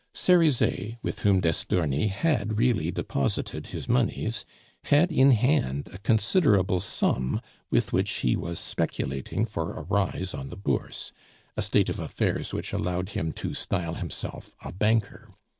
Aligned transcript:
Cerizet, 0.15 0.97
with 1.03 1.19
whom 1.19 1.41
d'Estourny 1.41 2.07
had 2.07 2.57
really 2.57 2.89
deposited 2.89 3.67
his 3.67 3.87
moneys, 3.87 4.45
had 4.85 5.11
in 5.11 5.29
hand 5.29 5.89
a 5.93 5.99
considerable 5.99 6.79
sum 6.79 7.39
with 7.69 7.93
which 7.93 8.09
he 8.09 8.35
was 8.35 8.57
speculating 8.57 9.45
for 9.45 9.75
a 9.75 9.83
rise 9.83 10.33
on 10.33 10.49
the 10.49 10.57
Bourse, 10.57 11.11
a 11.55 11.61
state 11.61 11.87
of 11.87 11.99
affairs 11.99 12.51
which 12.51 12.73
allowed 12.73 13.09
him 13.09 13.31
to 13.33 13.53
style 13.53 13.93
himself 13.93 14.55
a 14.65 14.71
banker. 14.71 15.35